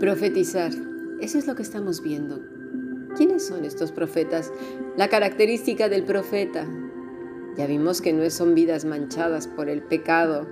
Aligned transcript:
Profetizar. 0.00 0.72
Eso 1.20 1.36
es 1.36 1.46
lo 1.46 1.54
que 1.54 1.62
estamos 1.62 2.02
viendo. 2.02 2.40
¿Quiénes 3.18 3.46
son 3.46 3.66
estos 3.66 3.92
profetas? 3.92 4.50
La 4.96 5.08
característica 5.08 5.90
del 5.90 6.04
profeta. 6.04 6.66
Ya 7.58 7.66
vimos 7.66 8.00
que 8.00 8.14
no 8.14 8.30
son 8.30 8.54
vidas 8.54 8.86
manchadas 8.86 9.46
por 9.46 9.68
el 9.68 9.82
pecado, 9.82 10.48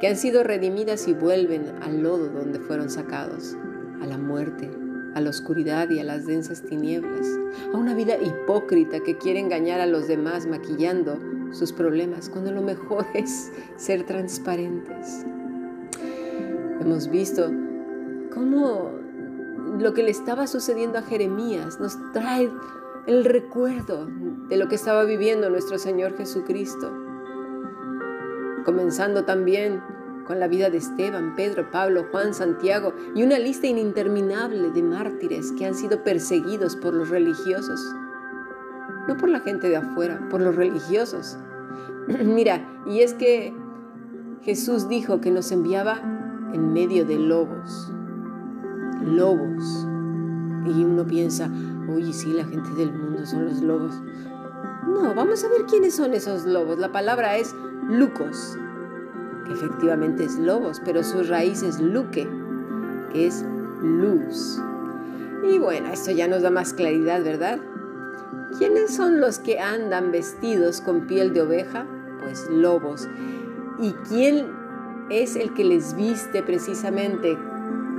que 0.00 0.08
han 0.08 0.16
sido 0.16 0.42
redimidas 0.42 1.06
y 1.06 1.14
vuelven 1.14 1.68
al 1.82 2.02
lodo 2.02 2.30
donde 2.30 2.58
fueron 2.58 2.90
sacados, 2.90 3.56
a 4.02 4.06
la 4.06 4.18
muerte, 4.18 4.68
a 5.14 5.20
la 5.20 5.30
oscuridad 5.30 5.88
y 5.88 6.00
a 6.00 6.04
las 6.04 6.26
densas 6.26 6.62
tinieblas, 6.62 7.28
a 7.72 7.76
una 7.76 7.94
vida 7.94 8.16
hipócrita 8.20 8.98
que 9.04 9.18
quiere 9.18 9.38
engañar 9.38 9.80
a 9.80 9.86
los 9.86 10.08
demás 10.08 10.46
maquillando 10.46 11.31
sus 11.52 11.72
problemas 11.72 12.28
cuando 12.28 12.50
lo 12.50 12.62
mejor 12.62 13.06
es 13.14 13.52
ser 13.76 14.04
transparentes. 14.04 15.24
Hemos 16.80 17.08
visto 17.08 17.50
cómo 18.34 18.90
lo 19.78 19.94
que 19.94 20.02
le 20.02 20.10
estaba 20.10 20.46
sucediendo 20.46 20.98
a 20.98 21.02
Jeremías 21.02 21.78
nos 21.80 21.96
trae 22.12 22.50
el 23.06 23.24
recuerdo 23.24 24.08
de 24.48 24.56
lo 24.56 24.68
que 24.68 24.74
estaba 24.74 25.04
viviendo 25.04 25.48
nuestro 25.50 25.78
Señor 25.78 26.16
Jesucristo. 26.16 26.92
Comenzando 28.64 29.24
también 29.24 29.82
con 30.26 30.38
la 30.38 30.48
vida 30.48 30.70
de 30.70 30.78
Esteban, 30.78 31.34
Pedro, 31.34 31.70
Pablo, 31.70 32.06
Juan, 32.10 32.32
Santiago 32.32 32.94
y 33.14 33.22
una 33.22 33.38
lista 33.38 33.66
interminable 33.66 34.70
de 34.70 34.82
mártires 34.82 35.52
que 35.52 35.66
han 35.66 35.74
sido 35.74 36.02
perseguidos 36.04 36.76
por 36.76 36.94
los 36.94 37.08
religiosos. 37.08 37.80
No 39.08 39.16
por 39.16 39.28
la 39.28 39.40
gente 39.40 39.68
de 39.68 39.76
afuera, 39.76 40.28
por 40.30 40.40
los 40.40 40.54
religiosos. 40.54 41.36
Mira, 42.06 42.66
y 42.86 43.00
es 43.00 43.14
que 43.14 43.54
Jesús 44.42 44.88
dijo 44.88 45.20
que 45.20 45.30
nos 45.30 45.52
enviaba 45.52 46.00
en 46.52 46.72
medio 46.72 47.04
de 47.04 47.18
lobos 47.18 47.92
lobos. 49.04 49.86
Y 50.64 50.84
uno 50.84 51.06
piensa, 51.06 51.50
oye, 51.92 52.12
sí, 52.12 52.32
la 52.32 52.44
gente 52.44 52.70
del 52.76 52.92
mundo 52.92 53.26
son 53.26 53.46
los 53.46 53.60
lobos. 53.60 53.94
No, 54.86 55.14
vamos 55.14 55.44
a 55.44 55.48
ver 55.48 55.62
quiénes 55.68 55.94
son 55.94 56.14
esos 56.14 56.44
lobos. 56.44 56.78
La 56.78 56.92
palabra 56.92 57.36
es 57.36 57.54
lucos, 57.88 58.56
que 59.46 59.52
efectivamente 59.52 60.24
es 60.24 60.38
lobos, 60.38 60.80
pero 60.84 61.02
su 61.02 61.22
raíz 61.24 61.62
es 61.62 61.80
luque, 61.80 62.28
que 63.12 63.26
es 63.26 63.44
luz. 63.82 64.60
Y 65.44 65.58
bueno, 65.58 65.88
esto 65.92 66.12
ya 66.12 66.28
nos 66.28 66.42
da 66.42 66.50
más 66.50 66.72
claridad, 66.72 67.24
¿verdad? 67.24 67.58
¿Quiénes 68.58 68.94
son 68.94 69.20
los 69.20 69.38
que 69.38 69.58
andan 69.60 70.12
vestidos 70.12 70.80
con 70.80 71.06
piel 71.06 71.32
de 71.32 71.42
oveja? 71.42 71.86
Pues 72.22 72.48
lobos. 72.50 73.08
¿Y 73.80 73.92
quién 74.08 74.46
es 75.10 75.36
el 75.36 75.52
que 75.54 75.64
les 75.64 75.96
viste 75.96 76.42
precisamente 76.42 77.36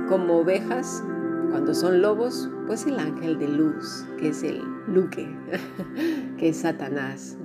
como 0.08 0.38
ovejas, 0.38 1.02
cuando 1.50 1.74
son 1.74 2.02
lobos, 2.02 2.50
pues 2.66 2.86
el 2.86 2.98
ángel 2.98 3.38
de 3.38 3.48
luz, 3.48 4.04
que 4.18 4.28
es 4.28 4.42
el 4.42 4.60
Luque, 4.88 5.28
que 6.38 6.48
es 6.48 6.58
Satanás. 6.58 7.36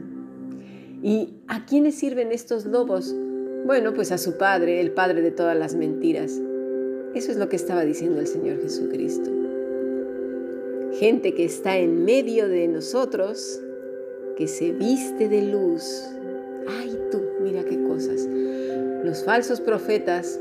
¿Y 1.01 1.35
a 1.47 1.65
quiénes 1.65 1.95
sirven 1.95 2.31
estos 2.31 2.65
lobos? 2.65 3.15
Bueno, 3.65 3.93
pues 3.93 4.11
a 4.11 4.17
su 4.17 4.37
padre, 4.37 4.81
el 4.81 4.91
padre 4.91 5.21
de 5.21 5.31
todas 5.31 5.57
las 5.57 5.75
mentiras. 5.75 6.39
Eso 7.13 7.31
es 7.31 7.37
lo 7.37 7.49
que 7.49 7.55
estaba 7.55 7.85
diciendo 7.85 8.19
el 8.19 8.27
Señor 8.27 8.61
Jesucristo. 8.61 9.38
Gente 10.99 11.33
que 11.33 11.45
está 11.45 11.77
en 11.77 12.03
medio 12.03 12.49
de 12.49 12.67
nosotros, 12.67 13.61
que 14.35 14.49
se 14.49 14.73
viste 14.73 15.29
de 15.29 15.43
luz. 15.43 16.03
Ay 16.67 16.93
tú, 17.09 17.21
mira 17.41 17.63
qué 17.63 17.81
cosas. 17.83 18.27
Los 19.05 19.23
falsos 19.23 19.61
profetas 19.61 20.37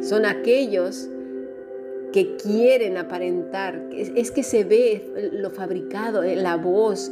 son 0.00 0.24
aquellos 0.24 1.10
que 2.14 2.34
quieren 2.36 2.96
aparentar, 2.96 3.90
es, 3.92 4.30
que 4.30 4.42
se 4.42 4.64
ve 4.64 5.30
lo 5.32 5.50
fabricado, 5.50 6.22
eh, 6.22 6.34
la 6.34 6.56
voz. 6.56 7.10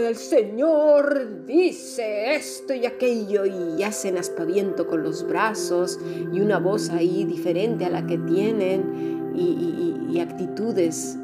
el 0.00 0.16
Señor 0.16 1.44
dice 1.44 2.36
esto 2.36 2.72
y 2.72 2.86
aquello 2.86 3.44
y 3.44 3.82
hacen 3.82 4.16
aspaviento 4.16 4.86
con 4.86 5.02
los 5.02 5.26
brazos 5.26 6.00
y 6.32 6.40
una 6.40 6.58
voz 6.58 6.88
ahí 6.88 7.24
diferente 7.24 7.84
a 7.84 7.90
la 7.90 8.06
que 8.06 8.16
tienen 8.16 9.34
y, 9.34 10.20
actitudes 10.20 11.18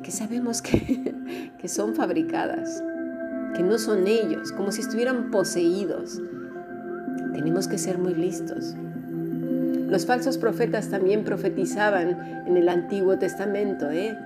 que 0.00 0.10
sabemos 0.10 0.62
que, 0.62 1.14
que 1.58 1.68
son 1.68 1.94
fabricadas, 1.94 2.82
que 3.54 3.62
no 3.62 3.78
son 3.78 4.06
ellos, 4.06 4.52
como 4.52 4.72
si 4.72 4.80
estuvieran 4.80 5.30
poseídos. 5.30 6.20
Tenemos 7.32 7.68
que 7.68 7.78
ser 7.78 7.98
muy 7.98 8.14
listos. 8.14 8.74
Los 9.88 10.06
falsos 10.06 10.38
profetas 10.38 10.88
también 10.88 11.22
profetizaban 11.22 12.44
en 12.46 12.56
el 12.56 12.68
Antiguo 12.68 13.18
Testamento, 13.18 13.90
¿eh? 13.90 14.16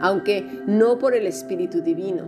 aunque 0.00 0.62
no 0.66 0.98
por 0.98 1.14
el 1.14 1.26
Espíritu 1.26 1.82
Divino. 1.82 2.24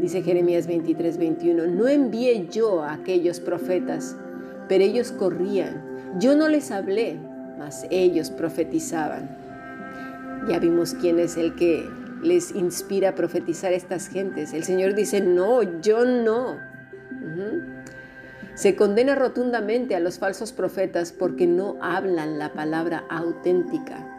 Dice 0.00 0.22
Jeremías 0.22 0.66
23, 0.66 1.16
21, 1.18 1.66
no 1.68 1.88
envié 1.88 2.48
yo 2.48 2.82
a 2.82 2.94
aquellos 2.94 3.40
profetas, 3.40 4.16
pero 4.68 4.84
ellos 4.84 5.12
corrían. 5.12 5.82
Yo 6.18 6.36
no 6.36 6.48
les 6.48 6.70
hablé, 6.70 7.16
mas 7.58 7.86
ellos 7.90 8.30
profetizaban. 8.30 9.45
Ya 10.48 10.58
vimos 10.58 10.94
quién 10.94 11.18
es 11.18 11.36
el 11.36 11.54
que 11.54 11.88
les 12.22 12.54
inspira 12.54 13.10
a 13.10 13.14
profetizar 13.14 13.72
a 13.72 13.76
estas 13.76 14.08
gentes. 14.08 14.52
El 14.52 14.64
Señor 14.64 14.94
dice, 14.94 15.20
no, 15.20 15.62
yo 15.80 16.04
no. 16.04 16.56
Se 18.54 18.74
condena 18.74 19.14
rotundamente 19.14 19.94
a 19.94 20.00
los 20.00 20.18
falsos 20.18 20.52
profetas 20.52 21.12
porque 21.12 21.46
no 21.46 21.76
hablan 21.82 22.38
la 22.38 22.52
palabra 22.52 23.04
auténtica. 23.10 24.12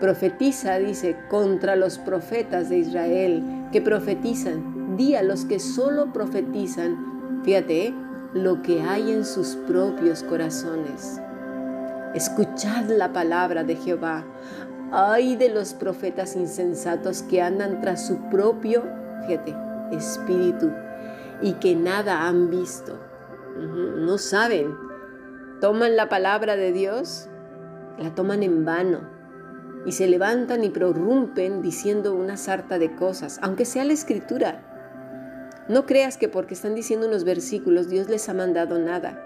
Profetiza, 0.00 0.78
dice, 0.78 1.16
contra 1.30 1.76
los 1.76 1.98
profetas 1.98 2.68
de 2.68 2.78
Israel 2.78 3.42
que 3.72 3.80
profetizan. 3.80 4.96
Di 4.96 5.14
a 5.14 5.22
los 5.22 5.44
que 5.44 5.60
solo 5.60 6.12
profetizan, 6.12 7.42
fíjate, 7.44 7.86
¿eh? 7.86 7.94
lo 8.34 8.62
que 8.62 8.82
hay 8.82 9.12
en 9.12 9.24
sus 9.24 9.56
propios 9.66 10.22
corazones. 10.22 11.20
Escuchad 12.14 12.90
la 12.90 13.12
palabra 13.12 13.64
de 13.64 13.76
Jehová. 13.76 14.24
Ay 14.92 15.36
de 15.36 15.48
los 15.48 15.74
profetas 15.74 16.36
insensatos 16.36 17.22
que 17.22 17.42
andan 17.42 17.80
tras 17.80 18.06
su 18.06 18.18
propio, 18.30 18.84
fíjate, 19.26 19.54
espíritu 19.92 20.70
y 21.42 21.54
que 21.54 21.74
nada 21.74 22.26
han 22.26 22.50
visto 22.50 22.98
no 23.56 24.18
saben. 24.18 24.76
Toman 25.60 25.96
la 25.96 26.08
palabra 26.08 26.56
de 26.56 26.72
Dios, 26.72 27.28
la 27.98 28.14
toman 28.14 28.42
en 28.42 28.64
vano 28.64 29.00
y 29.86 29.92
se 29.92 30.06
levantan 30.06 30.64
y 30.64 30.70
prorrumpen 30.70 31.62
diciendo 31.62 32.14
una 32.14 32.36
sarta 32.36 32.78
de 32.78 32.94
cosas, 32.96 33.38
aunque 33.42 33.64
sea 33.64 33.84
la 33.84 33.92
escritura. 33.92 34.62
No 35.68 35.86
creas 35.86 36.18
que 36.18 36.28
porque 36.28 36.54
están 36.54 36.74
diciendo 36.74 37.06
unos 37.06 37.24
versículos 37.24 37.88
Dios 37.88 38.08
les 38.08 38.28
ha 38.28 38.34
mandado 38.34 38.78
nada. 38.78 39.24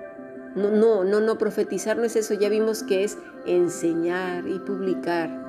No, 0.55 0.71
no, 0.71 1.05
no, 1.05 1.21
no, 1.21 1.39
profetizar 1.39 1.97
no 1.97 2.05
es 2.05 2.17
eso. 2.17 2.35
Ya 2.35 2.49
vimos 2.49 2.83
que 2.83 3.05
es 3.05 3.19
enseñar 3.47 4.47
y 4.47 4.59
publicar 4.59 5.48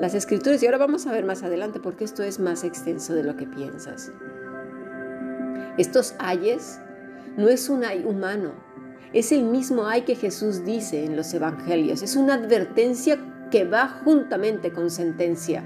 las 0.00 0.14
escrituras. 0.14 0.62
Y 0.62 0.66
ahora 0.66 0.78
vamos 0.78 1.06
a 1.06 1.12
ver 1.12 1.24
más 1.24 1.42
adelante 1.42 1.80
porque 1.80 2.04
esto 2.04 2.22
es 2.22 2.38
más 2.38 2.64
extenso 2.64 3.14
de 3.14 3.24
lo 3.24 3.36
que 3.36 3.46
piensas. 3.46 4.12
Estos 5.76 6.14
ayes 6.18 6.80
no 7.36 7.48
es 7.48 7.68
un 7.68 7.84
ay 7.84 8.04
humano, 8.06 8.52
es 9.12 9.32
el 9.32 9.44
mismo 9.44 9.86
ay 9.86 10.02
que 10.02 10.14
Jesús 10.14 10.64
dice 10.64 11.04
en 11.04 11.16
los 11.16 11.32
evangelios, 11.34 12.02
es 12.02 12.16
una 12.16 12.34
advertencia 12.34 13.18
que 13.50 13.64
va 13.64 13.88
juntamente 13.88 14.72
con 14.72 14.90
sentencia. 14.90 15.64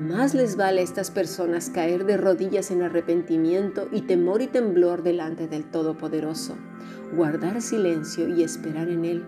Más 0.00 0.32
les 0.32 0.56
vale 0.56 0.80
a 0.80 0.84
estas 0.84 1.10
personas 1.10 1.70
caer 1.70 2.06
de 2.06 2.16
rodillas 2.16 2.70
en 2.70 2.82
arrepentimiento 2.82 3.88
y 3.92 4.02
temor 4.02 4.40
y 4.40 4.46
temblor 4.46 5.02
delante 5.02 5.48
del 5.48 5.64
Todopoderoso, 5.64 6.56
guardar 7.14 7.60
silencio 7.60 8.28
y 8.28 8.42
esperar 8.42 8.88
en 8.88 9.04
Él, 9.04 9.24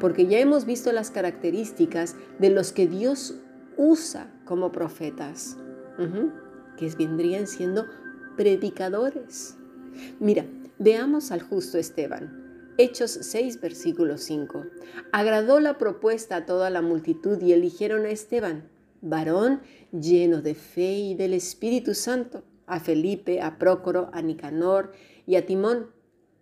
porque 0.00 0.26
ya 0.26 0.38
hemos 0.38 0.64
visto 0.64 0.92
las 0.92 1.10
características 1.10 2.16
de 2.38 2.50
los 2.50 2.72
que 2.72 2.86
Dios 2.86 3.34
usa 3.76 4.32
como 4.44 4.72
profetas, 4.72 5.56
que 6.76 6.88
vendrían 6.96 7.46
siendo 7.46 7.86
predicadores. 8.36 9.56
Mira, 10.20 10.44
Veamos 10.80 11.32
al 11.32 11.42
justo 11.42 11.76
Esteban. 11.76 12.72
Hechos 12.78 13.10
6, 13.10 13.60
versículo 13.60 14.16
5. 14.16 14.64
Agradó 15.10 15.58
la 15.58 15.76
propuesta 15.76 16.36
a 16.36 16.46
toda 16.46 16.70
la 16.70 16.82
multitud 16.82 17.42
y 17.42 17.52
eligieron 17.52 18.04
a 18.04 18.10
Esteban, 18.10 18.68
varón 19.00 19.60
lleno 19.90 20.40
de 20.40 20.54
fe 20.54 20.92
y 20.92 21.14
del 21.16 21.34
Espíritu 21.34 21.94
Santo, 21.94 22.44
a 22.68 22.78
Felipe, 22.78 23.42
a 23.42 23.58
Prócoro, 23.58 24.08
a 24.12 24.22
Nicanor 24.22 24.92
y 25.26 25.34
a 25.34 25.44
Timón, 25.44 25.88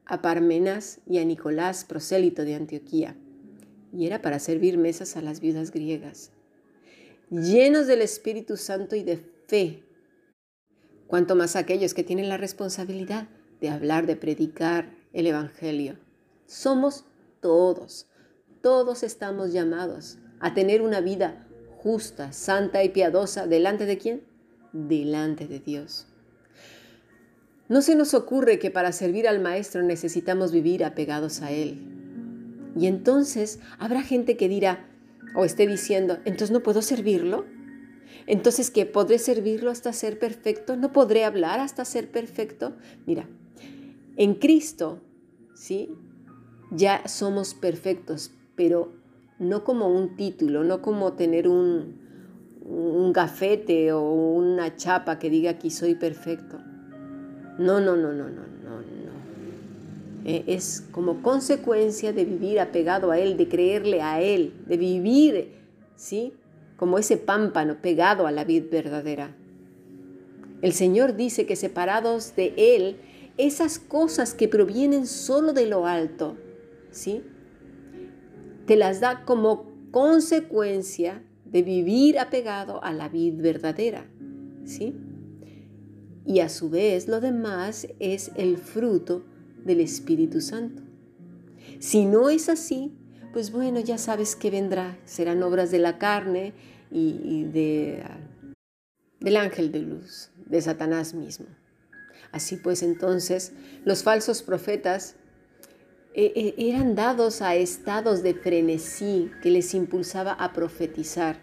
a 0.06 0.22
Parmenas 0.22 1.00
y 1.06 1.18
a 1.18 1.24
Nicolás, 1.24 1.84
prosélito 1.84 2.42
de 2.42 2.54
Antioquía. 2.54 3.16
Y 3.92 4.06
era 4.06 4.22
para 4.22 4.38
servir 4.38 4.78
mesas 4.78 5.16
a 5.16 5.22
las 5.22 5.40
viudas 5.40 5.70
griegas. 5.70 6.30
Llenos 7.30 7.86
del 7.86 8.02
Espíritu 8.02 8.56
Santo 8.56 8.94
y 8.94 9.02
de 9.02 9.16
fe, 9.48 9.82
cuanto 11.06 11.34
más 11.34 11.56
aquellos 11.56 11.92
que 11.92 12.04
tienen 12.04 12.28
la 12.28 12.36
responsabilidad 12.36 13.28
de 13.60 13.68
hablar, 13.68 14.06
de 14.06 14.16
predicar 14.16 14.94
el 15.12 15.26
Evangelio. 15.26 15.98
Somos 16.46 17.04
todos, 17.40 18.06
todos 18.60 19.02
estamos 19.02 19.52
llamados 19.52 20.18
a 20.40 20.54
tener 20.54 20.82
una 20.82 21.00
vida 21.00 21.46
justa, 21.78 22.32
santa 22.32 22.84
y 22.84 22.90
piadosa. 22.90 23.46
¿Delante 23.46 23.86
de 23.86 23.98
quién? 23.98 24.22
Delante 24.72 25.46
de 25.46 25.60
Dios. 25.60 26.06
No 27.68 27.82
se 27.82 27.96
nos 27.96 28.14
ocurre 28.14 28.58
que 28.58 28.70
para 28.70 28.92
servir 28.92 29.26
al 29.26 29.40
Maestro 29.40 29.82
necesitamos 29.82 30.52
vivir 30.52 30.84
apegados 30.84 31.42
a 31.42 31.50
Él. 31.50 31.80
Y 32.78 32.86
entonces 32.86 33.58
habrá 33.78 34.02
gente 34.02 34.36
que 34.36 34.48
dirá 34.48 34.88
o 35.34 35.44
esté 35.44 35.66
diciendo, 35.66 36.18
entonces 36.24 36.52
no 36.52 36.62
puedo 36.62 36.80
servirlo. 36.80 37.44
Entonces, 38.26 38.70
¿qué? 38.70 38.86
¿Podré 38.86 39.18
servirlo 39.18 39.70
hasta 39.70 39.92
ser 39.92 40.18
perfecto? 40.18 40.76
¿No 40.76 40.92
podré 40.92 41.24
hablar 41.24 41.60
hasta 41.60 41.84
ser 41.84 42.10
perfecto? 42.10 42.76
Mira, 43.04 43.28
en 44.16 44.34
Cristo, 44.34 45.00
¿sí? 45.54 45.90
Ya 46.70 47.06
somos 47.06 47.54
perfectos, 47.54 48.32
pero 48.54 48.92
no 49.38 49.64
como 49.64 49.88
un 49.88 50.16
título, 50.16 50.64
no 50.64 50.82
como 50.82 51.14
tener 51.14 51.48
un, 51.48 52.00
un 52.64 53.12
gafete 53.12 53.92
o 53.92 54.10
una 54.10 54.76
chapa 54.76 55.18
que 55.18 55.30
diga 55.30 55.50
aquí 55.52 55.70
soy 55.70 55.94
perfecto. 55.94 56.58
No, 57.58 57.80
no, 57.80 57.96
no, 57.96 58.12
no, 58.12 58.28
no, 58.28 58.42
no, 58.64 58.80
no. 58.80 59.16
Eh, 60.24 60.44
es 60.48 60.84
como 60.90 61.22
consecuencia 61.22 62.12
de 62.12 62.24
vivir 62.24 62.58
apegado 62.60 63.12
a 63.12 63.18
Él, 63.18 63.36
de 63.36 63.48
creerle 63.48 64.02
a 64.02 64.20
Él, 64.20 64.52
de 64.66 64.76
vivir, 64.76 65.52
¿sí? 65.94 66.34
Como 66.76 66.98
ese 66.98 67.16
pámpano 67.16 67.76
pegado 67.80 68.26
a 68.26 68.32
la 68.32 68.44
vid 68.44 68.64
verdadera. 68.70 69.34
El 70.62 70.72
Señor 70.72 71.14
dice 71.14 71.46
que 71.46 71.54
separados 71.54 72.34
de 72.34 72.54
Él, 72.56 72.96
esas 73.38 73.78
cosas 73.78 74.34
que 74.34 74.48
provienen 74.48 75.06
solo 75.06 75.52
de 75.52 75.66
lo 75.66 75.86
alto, 75.86 76.36
¿sí? 76.90 77.22
Te 78.66 78.76
las 78.76 79.00
da 79.00 79.24
como 79.24 79.66
consecuencia 79.92 81.22
de 81.44 81.62
vivir 81.62 82.18
apegado 82.18 82.82
a 82.82 82.92
la 82.92 83.08
vid 83.08 83.34
verdadera, 83.36 84.06
¿sí? 84.64 84.94
Y 86.26 86.40
a 86.40 86.48
su 86.48 86.68
vez 86.68 87.06
lo 87.06 87.20
demás 87.20 87.86
es 88.00 88.32
el 88.34 88.58
fruto 88.58 89.24
del 89.64 89.80
Espíritu 89.80 90.40
Santo. 90.40 90.82
Si 91.78 92.04
no 92.04 92.30
es 92.30 92.48
así, 92.48 92.92
pues 93.32 93.52
bueno, 93.52 93.80
ya 93.80 93.98
sabes 93.98 94.34
que 94.34 94.50
vendrá, 94.50 94.98
serán 95.04 95.42
obras 95.42 95.70
de 95.70 95.78
la 95.78 95.98
carne 95.98 96.52
y, 96.90 97.44
de, 97.44 98.02
del 99.20 99.36
ángel 99.36 99.70
de 99.70 99.80
luz, 99.80 100.30
de 100.46 100.60
Satanás 100.60 101.14
mismo. 101.14 101.46
Así 102.32 102.56
pues 102.56 102.82
entonces 102.82 103.52
los 103.84 104.02
falsos 104.02 104.42
profetas 104.42 105.14
eh, 106.14 106.32
eh, 106.34 106.54
eran 106.58 106.94
dados 106.94 107.42
a 107.42 107.54
estados 107.54 108.22
de 108.22 108.34
frenesí 108.34 109.30
que 109.42 109.50
les 109.50 109.74
impulsaba 109.74 110.32
a 110.32 110.52
profetizar, 110.52 111.40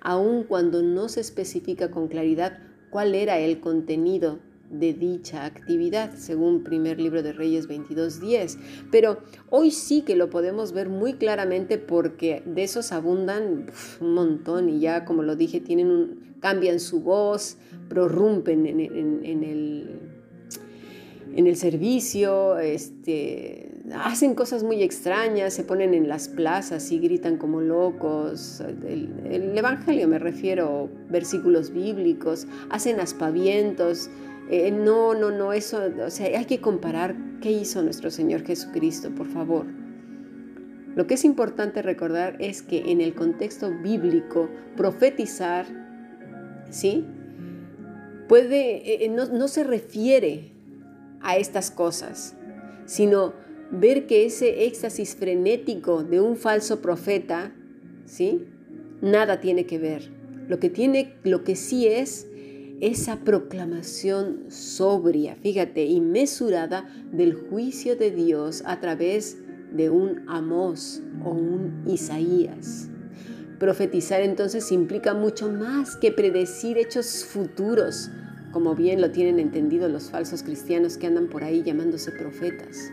aun 0.00 0.44
cuando 0.44 0.82
no 0.82 1.08
se 1.08 1.20
especifica 1.20 1.90
con 1.90 2.08
claridad 2.08 2.58
cuál 2.90 3.14
era 3.14 3.38
el 3.38 3.60
contenido 3.60 4.38
de 4.70 4.92
dicha 4.94 5.44
actividad, 5.44 6.14
según 6.14 6.64
primer 6.64 7.00
libro 7.00 7.22
de 7.22 7.32
Reyes 7.32 7.68
22.10. 7.68 8.58
Pero 8.90 9.18
hoy 9.50 9.70
sí 9.70 10.02
que 10.02 10.16
lo 10.16 10.30
podemos 10.30 10.72
ver 10.72 10.88
muy 10.88 11.14
claramente 11.14 11.78
porque 11.78 12.42
de 12.44 12.64
esos 12.64 12.92
abundan 12.92 13.66
un 14.00 14.14
montón 14.14 14.68
y 14.68 14.80
ya, 14.80 15.04
como 15.04 15.22
lo 15.22 15.36
dije, 15.36 15.60
tienen 15.60 15.90
un, 15.90 16.36
cambian 16.40 16.80
su 16.80 17.00
voz, 17.00 17.58
prorrumpen 17.88 18.66
en, 18.66 18.80
en, 18.80 19.44
el, 19.44 20.00
en 21.36 21.46
el 21.46 21.56
servicio, 21.56 22.58
este, 22.58 23.70
hacen 23.94 24.34
cosas 24.34 24.62
muy 24.62 24.82
extrañas, 24.82 25.52
se 25.52 25.64
ponen 25.64 25.92
en 25.92 26.08
las 26.08 26.28
plazas 26.28 26.90
y 26.90 26.98
gritan 26.98 27.36
como 27.36 27.60
locos. 27.60 28.62
El, 28.88 29.52
Evangelio 29.54 30.08
me 30.08 30.18
refiero, 30.18 30.88
versículos 31.10 31.70
bíblicos, 31.74 32.46
hacen 32.70 33.00
aspavientos. 33.00 34.08
Eh, 34.48 34.70
no, 34.70 35.12
no, 35.12 35.30
no, 35.30 35.52
eso, 35.52 35.82
o 36.06 36.10
sea, 36.10 36.38
hay 36.38 36.46
que 36.46 36.62
comparar 36.62 37.14
qué 37.42 37.50
hizo 37.50 37.82
nuestro 37.82 38.10
Señor 38.10 38.42
Jesucristo, 38.46 39.10
por 39.14 39.26
favor. 39.26 39.66
Lo 40.94 41.06
que 41.06 41.14
es 41.14 41.24
importante 41.26 41.82
recordar 41.82 42.36
es 42.40 42.62
que 42.62 42.90
en 42.90 43.02
el 43.02 43.14
contexto 43.14 43.70
bíblico, 43.82 44.48
profetizar, 44.74 45.66
¿sí? 46.70 47.04
Puede, 48.26 49.04
eh, 49.04 49.08
no, 49.10 49.26
no 49.26 49.48
se 49.48 49.64
refiere 49.64 50.55
a 51.26 51.36
estas 51.36 51.70
cosas, 51.72 52.34
sino 52.86 53.34
ver 53.70 54.06
que 54.06 54.24
ese 54.24 54.64
éxtasis 54.64 55.16
frenético 55.16 56.04
de 56.04 56.20
un 56.20 56.36
falso 56.36 56.80
profeta, 56.80 57.52
¿sí? 58.04 58.46
Nada 59.02 59.40
tiene 59.40 59.66
que 59.66 59.78
ver. 59.78 60.10
Lo 60.48 60.60
que 60.60 60.70
tiene, 60.70 61.14
lo 61.24 61.42
que 61.42 61.56
sí 61.56 61.88
es 61.88 62.28
esa 62.80 63.24
proclamación 63.24 64.44
sobria, 64.48 65.36
fíjate, 65.42 65.84
y 65.86 66.00
mesurada 66.00 66.88
del 67.10 67.34
juicio 67.34 67.96
de 67.96 68.12
Dios 68.12 68.62
a 68.64 68.80
través 68.80 69.36
de 69.72 69.90
un 69.90 70.22
Amós 70.28 71.02
o 71.24 71.30
un 71.30 71.82
Isaías. 71.86 72.88
Profetizar 73.58 74.20
entonces 74.20 74.70
implica 74.70 75.14
mucho 75.14 75.50
más 75.50 75.96
que 75.96 76.12
predecir 76.12 76.78
hechos 76.78 77.24
futuros, 77.24 78.10
como 78.56 78.74
bien 78.74 79.02
lo 79.02 79.10
tienen 79.10 79.38
entendido 79.38 79.86
los 79.90 80.08
falsos 80.08 80.42
cristianos 80.42 80.96
que 80.96 81.06
andan 81.06 81.26
por 81.26 81.44
ahí 81.44 81.62
llamándose 81.62 82.10
profetas. 82.10 82.90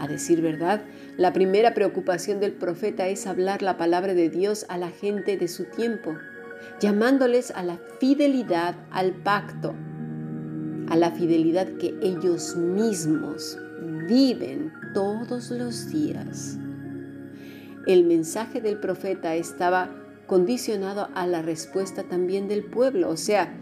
A 0.00 0.08
decir 0.08 0.42
verdad, 0.42 0.82
la 1.16 1.32
primera 1.32 1.74
preocupación 1.74 2.40
del 2.40 2.54
profeta 2.54 3.06
es 3.06 3.28
hablar 3.28 3.62
la 3.62 3.76
palabra 3.76 4.14
de 4.14 4.28
Dios 4.28 4.66
a 4.68 4.76
la 4.76 4.90
gente 4.90 5.36
de 5.36 5.46
su 5.46 5.66
tiempo, 5.66 6.16
llamándoles 6.80 7.52
a 7.52 7.62
la 7.62 7.78
fidelidad 8.00 8.74
al 8.90 9.12
pacto, 9.12 9.76
a 10.88 10.96
la 10.96 11.12
fidelidad 11.12 11.68
que 11.76 11.94
ellos 12.02 12.56
mismos 12.56 13.60
viven 14.08 14.72
todos 14.92 15.52
los 15.52 15.88
días. 15.88 16.58
El 17.86 18.06
mensaje 18.06 18.60
del 18.60 18.80
profeta 18.80 19.36
estaba 19.36 19.94
condicionado 20.26 21.10
a 21.14 21.28
la 21.28 21.42
respuesta 21.42 22.02
también 22.02 22.48
del 22.48 22.64
pueblo, 22.64 23.08
o 23.08 23.16
sea, 23.16 23.54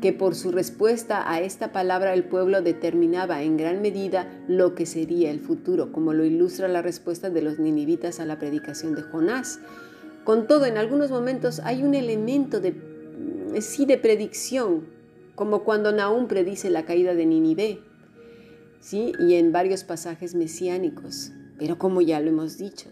que 0.00 0.12
por 0.12 0.34
su 0.34 0.50
respuesta 0.50 1.30
a 1.30 1.40
esta 1.40 1.72
palabra 1.72 2.14
el 2.14 2.24
pueblo 2.24 2.62
determinaba 2.62 3.42
en 3.42 3.56
gran 3.56 3.82
medida 3.82 4.26
lo 4.48 4.74
que 4.74 4.86
sería 4.86 5.30
el 5.30 5.40
futuro, 5.40 5.92
como 5.92 6.12
lo 6.12 6.24
ilustra 6.24 6.68
la 6.68 6.82
respuesta 6.82 7.30
de 7.30 7.42
los 7.42 7.58
ninivitas 7.58 8.18
a 8.20 8.24
la 8.24 8.38
predicación 8.38 8.94
de 8.94 9.02
Jonás. 9.02 9.60
Con 10.24 10.46
todo, 10.46 10.66
en 10.66 10.78
algunos 10.78 11.10
momentos 11.10 11.60
hay 11.60 11.82
un 11.82 11.94
elemento 11.94 12.60
de 12.60 12.72
mm, 12.72 13.60
sí 13.60 13.86
de 13.86 13.98
predicción, 13.98 14.86
como 15.34 15.64
cuando 15.64 15.92
Nahum 15.92 16.28
predice 16.28 16.70
la 16.70 16.84
caída 16.84 17.14
de 17.14 17.26
Ninive, 17.26 17.80
sí, 18.80 19.12
y 19.18 19.34
en 19.34 19.52
varios 19.52 19.84
pasajes 19.84 20.34
mesiánicos. 20.34 21.32
Pero 21.58 21.78
como 21.78 22.00
ya 22.00 22.20
lo 22.20 22.28
hemos 22.28 22.56
dicho, 22.56 22.88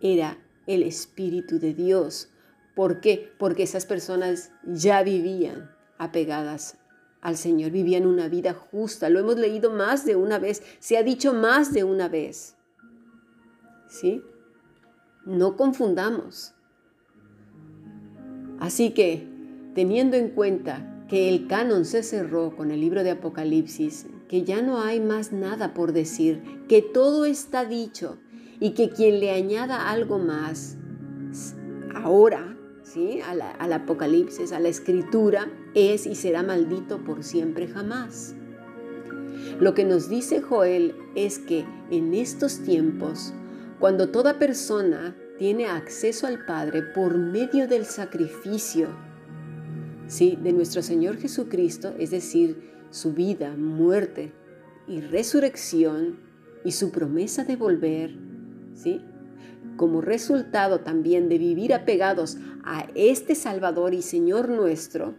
era 0.00 0.38
el 0.66 0.82
espíritu 0.82 1.58
de 1.58 1.74
Dios. 1.74 2.28
¿Por 2.74 3.00
qué? 3.00 3.32
Porque 3.38 3.62
esas 3.62 3.86
personas 3.86 4.50
ya 4.64 5.02
vivían 5.02 5.75
apegadas 5.98 6.78
al 7.20 7.36
Señor, 7.36 7.72
vivían 7.72 8.06
una 8.06 8.28
vida 8.28 8.54
justa. 8.54 9.08
Lo 9.08 9.18
hemos 9.18 9.36
leído 9.36 9.70
más 9.70 10.04
de 10.04 10.16
una 10.16 10.38
vez, 10.38 10.62
se 10.78 10.96
ha 10.96 11.02
dicho 11.02 11.32
más 11.32 11.72
de 11.72 11.84
una 11.84 12.08
vez. 12.08 12.56
¿Sí? 13.88 14.22
No 15.24 15.56
confundamos. 15.56 16.54
Así 18.60 18.90
que, 18.90 19.28
teniendo 19.74 20.16
en 20.16 20.30
cuenta 20.30 21.04
que 21.08 21.28
el 21.28 21.46
canon 21.46 21.84
se 21.84 22.02
cerró 22.02 22.56
con 22.56 22.70
el 22.70 22.80
libro 22.80 23.02
de 23.04 23.10
Apocalipsis, 23.10 24.06
que 24.28 24.42
ya 24.42 24.62
no 24.62 24.80
hay 24.80 25.00
más 25.00 25.32
nada 25.32 25.74
por 25.74 25.92
decir, 25.92 26.64
que 26.68 26.82
todo 26.82 27.26
está 27.26 27.64
dicho 27.64 28.18
y 28.60 28.70
que 28.70 28.90
quien 28.90 29.20
le 29.20 29.30
añada 29.30 29.90
algo 29.90 30.18
más 30.18 30.76
ahora 31.94 32.55
al 33.60 33.72
Apocalipsis, 33.72 34.52
a 34.52 34.60
la 34.60 34.68
Escritura, 34.68 35.50
es 35.74 36.06
y 36.06 36.14
será 36.14 36.42
maldito 36.42 37.04
por 37.04 37.24
siempre 37.24 37.68
jamás. 37.68 38.34
Lo 39.60 39.74
que 39.74 39.84
nos 39.84 40.08
dice 40.08 40.40
Joel 40.40 40.94
es 41.14 41.38
que 41.38 41.64
en 41.90 42.14
estos 42.14 42.60
tiempos, 42.60 43.34
cuando 43.80 44.08
toda 44.08 44.38
persona 44.38 45.16
tiene 45.38 45.66
acceso 45.66 46.26
al 46.26 46.46
Padre 46.46 46.82
por 46.82 47.18
medio 47.18 47.68
del 47.68 47.84
sacrificio 47.84 48.88
¿sí? 50.06 50.38
de 50.42 50.52
nuestro 50.52 50.80
Señor 50.80 51.18
Jesucristo, 51.18 51.94
es 51.98 52.10
decir, 52.10 52.72
su 52.90 53.12
vida, 53.12 53.54
muerte 53.56 54.32
y 54.86 55.00
resurrección 55.00 56.18
y 56.64 56.72
su 56.72 56.90
promesa 56.90 57.44
de 57.44 57.56
volver, 57.56 58.16
¿sí? 58.74 59.02
Como 59.76 60.00
resultado 60.00 60.80
también 60.80 61.28
de 61.28 61.38
vivir 61.38 61.74
apegados 61.74 62.38
a 62.64 62.86
este 62.94 63.34
Salvador 63.34 63.94
y 63.94 64.02
Señor 64.02 64.48
nuestro, 64.48 65.14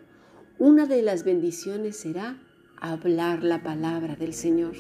una 0.57 0.86
de 0.86 1.01
las 1.01 1.24
bendiciones 1.24 1.97
será 1.97 2.41
hablar 2.79 3.43
la 3.43 3.63
palabra 3.63 4.15
del 4.15 4.33
Señor. 4.33 4.74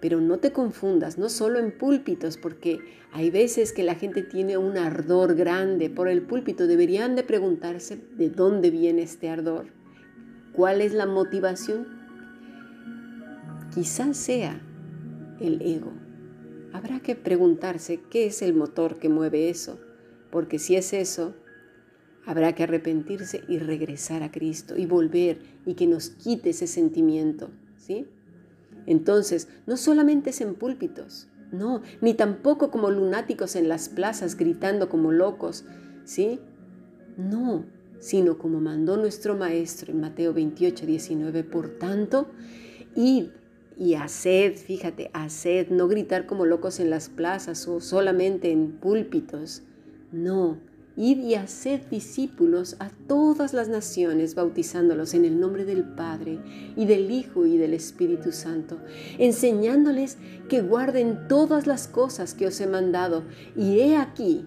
Pero 0.00 0.20
no 0.20 0.38
te 0.38 0.52
confundas, 0.52 1.18
no 1.18 1.28
solo 1.28 1.58
en 1.58 1.76
púlpitos, 1.76 2.36
porque 2.38 2.80
hay 3.12 3.30
veces 3.30 3.72
que 3.72 3.84
la 3.84 3.94
gente 3.94 4.22
tiene 4.22 4.56
un 4.56 4.78
ardor 4.78 5.34
grande 5.34 5.90
por 5.90 6.08
el 6.08 6.22
púlpito. 6.22 6.66
Deberían 6.66 7.16
de 7.16 7.22
preguntarse 7.22 8.00
de 8.16 8.30
dónde 8.30 8.70
viene 8.70 9.02
este 9.02 9.28
ardor. 9.28 9.66
¿Cuál 10.52 10.80
es 10.80 10.94
la 10.94 11.06
motivación? 11.06 11.86
Quizás 13.74 14.16
sea 14.16 14.60
el 15.40 15.60
ego. 15.62 15.92
Habrá 16.72 17.00
que 17.00 17.16
preguntarse 17.16 18.00
qué 18.10 18.26
es 18.26 18.42
el 18.42 18.54
motor 18.54 18.98
que 18.98 19.08
mueve 19.08 19.48
eso, 19.48 19.78
porque 20.30 20.58
si 20.58 20.76
es 20.76 20.92
eso, 20.92 21.34
habrá 22.26 22.54
que 22.54 22.62
arrepentirse 22.62 23.42
y 23.48 23.58
regresar 23.58 24.22
a 24.22 24.30
Cristo 24.30 24.76
y 24.76 24.86
volver 24.86 25.40
y 25.66 25.74
que 25.74 25.86
nos 25.86 26.10
quite 26.10 26.50
ese 26.50 26.66
sentimiento, 26.66 27.50
¿sí? 27.76 28.06
Entonces, 28.86 29.48
no 29.66 29.76
solamente 29.76 30.30
es 30.30 30.40
en 30.40 30.54
púlpitos, 30.54 31.28
no, 31.52 31.82
ni 32.00 32.14
tampoco 32.14 32.70
como 32.70 32.90
lunáticos 32.90 33.56
en 33.56 33.68
las 33.68 33.88
plazas 33.88 34.36
gritando 34.36 34.88
como 34.88 35.10
locos, 35.10 35.64
¿sí? 36.04 36.38
No, 37.16 37.64
sino 37.98 38.38
como 38.38 38.60
mandó 38.60 38.96
nuestro 38.96 39.36
Maestro 39.36 39.92
en 39.92 40.00
Mateo 40.00 40.32
28, 40.32 40.86
19. 40.86 41.44
Por 41.44 41.78
tanto, 41.78 42.28
id 42.94 43.26
y 43.80 43.94
haced, 43.94 44.56
fíjate, 44.56 45.10
haced, 45.14 45.70
no 45.70 45.88
gritar 45.88 46.26
como 46.26 46.44
locos 46.44 46.80
en 46.80 46.90
las 46.90 47.08
plazas 47.08 47.66
o 47.66 47.80
solamente 47.80 48.52
en 48.52 48.72
púlpitos. 48.72 49.62
No, 50.12 50.58
Id 50.96 51.20
y 51.20 51.34
haced 51.34 51.86
discípulos 51.86 52.76
a 52.78 52.90
todas 52.90 53.54
las 53.54 53.70
naciones, 53.70 54.34
bautizándolos 54.34 55.14
en 55.14 55.24
el 55.24 55.40
nombre 55.40 55.64
del 55.64 55.82
Padre 55.82 56.40
y 56.76 56.84
del 56.84 57.10
Hijo 57.10 57.46
y 57.46 57.56
del 57.56 57.72
Espíritu 57.72 58.32
Santo, 58.32 58.76
enseñándoles 59.16 60.18
que 60.50 60.60
guarden 60.60 61.26
todas 61.26 61.66
las 61.66 61.88
cosas 61.88 62.34
que 62.34 62.46
os 62.46 62.60
he 62.60 62.66
mandado. 62.66 63.22
Y 63.56 63.80
he 63.80 63.96
aquí, 63.96 64.44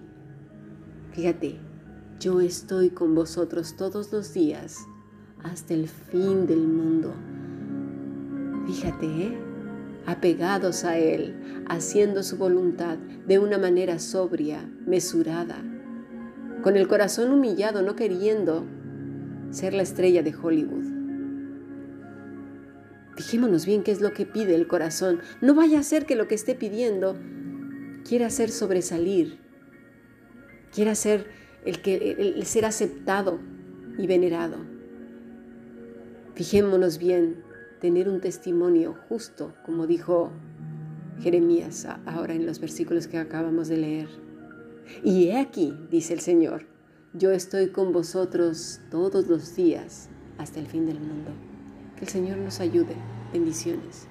fíjate, 1.10 1.56
yo 2.20 2.40
estoy 2.40 2.90
con 2.90 3.16
vosotros 3.16 3.74
todos 3.76 4.12
los 4.12 4.32
días 4.32 4.78
hasta 5.42 5.74
el 5.74 5.88
fin 5.88 6.46
del 6.46 6.68
mundo. 6.68 7.14
Fíjate, 8.66 9.06
¿eh? 9.06 9.38
apegados 10.06 10.84
a 10.84 10.98
Él, 10.98 11.64
haciendo 11.68 12.22
su 12.22 12.36
voluntad 12.36 12.98
de 13.26 13.38
una 13.38 13.58
manera 13.58 13.98
sobria, 13.98 14.68
mesurada 14.86 15.62
con 16.62 16.76
el 16.76 16.88
corazón 16.88 17.30
humillado, 17.30 17.82
no 17.82 17.94
queriendo 17.94 18.64
ser 19.50 19.74
la 19.74 19.82
estrella 19.82 20.22
de 20.22 20.34
Hollywood. 20.34 20.84
Fijémonos 23.16 23.66
bien 23.66 23.82
qué 23.82 23.92
es 23.92 24.00
lo 24.00 24.14
que 24.14 24.24
pide 24.24 24.54
el 24.54 24.66
corazón. 24.66 25.20
No 25.42 25.54
vaya 25.54 25.78
a 25.78 25.82
ser 25.82 26.06
que 26.06 26.16
lo 26.16 26.26
que 26.26 26.34
esté 26.34 26.54
pidiendo 26.54 27.16
quiera 28.08 28.30
ser 28.30 28.50
sobresalir, 28.50 29.38
quiera 30.74 30.94
ser 30.94 31.26
el, 31.66 31.82
que, 31.82 32.16
el 32.18 32.44
ser 32.46 32.64
aceptado 32.64 33.38
y 33.98 34.06
venerado. 34.06 34.56
Fijémonos 36.34 36.98
bien, 36.98 37.43
tener 37.84 38.08
un 38.08 38.22
testimonio 38.22 38.96
justo, 39.10 39.52
como 39.62 39.86
dijo 39.86 40.30
Jeremías 41.20 41.86
ahora 42.06 42.32
en 42.32 42.46
los 42.46 42.58
versículos 42.58 43.08
que 43.08 43.18
acabamos 43.18 43.68
de 43.68 43.76
leer. 43.76 44.08
Y 45.02 45.24
he 45.24 45.38
aquí, 45.38 45.74
dice 45.90 46.14
el 46.14 46.20
Señor, 46.20 46.64
yo 47.12 47.30
estoy 47.30 47.68
con 47.72 47.92
vosotros 47.92 48.80
todos 48.90 49.26
los 49.26 49.54
días 49.54 50.08
hasta 50.38 50.60
el 50.60 50.66
fin 50.66 50.86
del 50.86 50.98
mundo. 50.98 51.30
Que 51.98 52.06
el 52.06 52.10
Señor 52.10 52.38
nos 52.38 52.58
ayude. 52.60 52.96
Bendiciones. 53.34 54.08